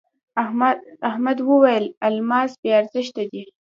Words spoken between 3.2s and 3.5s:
دی.